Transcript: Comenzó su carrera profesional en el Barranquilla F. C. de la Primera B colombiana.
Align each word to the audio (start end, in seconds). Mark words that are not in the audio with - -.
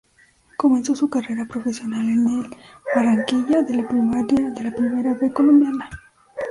Comenzó 0.57 0.95
su 0.95 1.11
carrera 1.11 1.45
profesional 1.45 2.09
en 2.09 2.27
el 2.27 2.55
Barranquilla 2.95 3.59
F. 3.59 3.65
C. 3.67 3.71
de 4.55 4.63
la 4.63 4.71
Primera 4.75 5.13
B 5.13 5.31
colombiana. 5.31 5.91